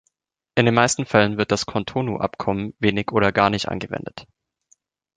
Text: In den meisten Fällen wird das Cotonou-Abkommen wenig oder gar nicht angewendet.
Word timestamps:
In 0.55 0.65
den 0.65 0.73
meisten 0.73 1.05
Fällen 1.05 1.37
wird 1.37 1.51
das 1.51 1.67
Cotonou-Abkommen 1.67 2.73
wenig 2.79 3.11
oder 3.11 3.31
gar 3.31 3.51
nicht 3.51 3.67
angewendet. 3.69 4.25